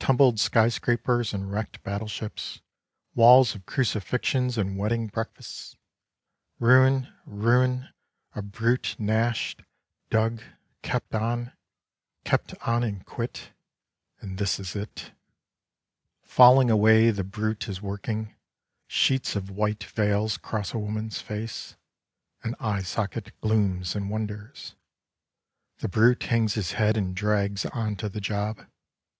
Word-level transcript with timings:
tumbled 0.00 0.40
skyscrapers 0.40 1.32
and 1.32 1.52
wrecked 1.52 1.80
battleships, 1.84 2.60
walls 3.14 3.54
of 3.54 3.64
crucifixions 3.64 4.58
and 4.58 4.76
wedding 4.76 5.06
breakfasts; 5.06 5.76
ruin, 6.58 7.06
ruin— 7.24 7.88
a 8.34 8.42
brute 8.42 8.96
gnashed, 8.98 9.62
dug, 10.10 10.42
kept 10.82 11.14
on— 11.14 11.52
kept 12.24 12.54
on 12.62 12.82
and 12.82 13.06
quit: 13.06 13.50
and 14.20 14.36
this 14.38 14.58
is 14.58 14.74
It. 14.74 15.12
Slabs 16.24 16.24
of 16.24 16.26
the 16.26 16.26
Sunburnt 16.26 16.26
West 16.26 16.30
75 16.32 16.32
Falling 16.34 16.70
away, 16.98 17.10
the 17.12 17.24
brute 17.24 17.68
is 17.68 17.80
working. 17.80 18.34
Sheets 18.88 19.36
of 19.36 19.48
white 19.48 19.84
veils 19.84 20.38
cross 20.38 20.74
a 20.74 20.78
woman's 20.80 21.20
face. 21.20 21.76
An 22.42 22.56
eye 22.58 22.82
socket 22.82 23.32
glooms 23.40 23.94
and 23.94 24.10
wonders. 24.10 24.74
The 25.76 25.88
brute 25.88 26.24
hangs 26.24 26.54
his 26.54 26.72
head 26.72 26.96
and 26.96 27.14
drags 27.14 27.64
on 27.66 27.94
to 27.94 28.08
the 28.08 28.20
job. 28.20 28.66